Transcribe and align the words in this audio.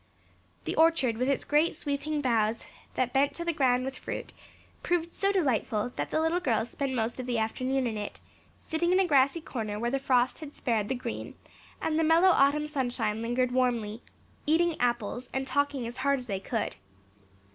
The 0.63 0.75
orchard, 0.77 1.17
with 1.17 1.29
its 1.29 1.45
great 1.45 1.75
sweeping 1.75 2.21
boughs 2.21 2.63
that 2.95 3.13
bent 3.13 3.35
to 3.35 3.45
the 3.45 3.53
ground 3.53 3.85
with 3.85 3.95
fruit, 3.99 4.33
proved 4.81 5.13
so 5.13 5.31
delightful 5.31 5.93
that 5.95 6.09
the 6.09 6.19
little 6.19 6.39
girls 6.39 6.71
spent 6.71 6.91
most 6.95 7.19
of 7.19 7.27
the 7.27 7.37
afternoon 7.37 7.85
in 7.85 7.97
it, 7.99 8.19
sitting 8.57 8.91
in 8.91 8.99
a 8.99 9.05
grassy 9.05 9.41
corner 9.41 9.77
where 9.79 9.91
the 9.91 9.99
frost 9.99 10.39
had 10.39 10.55
spared 10.55 10.89
the 10.89 10.95
green 10.95 11.35
and 11.79 11.99
the 11.99 12.03
mellow 12.03 12.29
autumn 12.29 12.65
sunshine 12.65 13.21
lingered 13.21 13.51
warmly, 13.51 14.01
eating 14.47 14.75
apples 14.81 15.29
and 15.35 15.45
talking 15.45 15.85
as 15.85 15.97
hard 15.97 16.17
as 16.17 16.25
they 16.25 16.39
could. 16.39 16.77